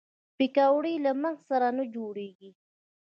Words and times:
پکورې 0.37 0.93
له 1.05 1.11
مغز 1.21 1.41
سره 1.49 1.67
نه 1.77 1.83
جوړېږي 1.95 2.51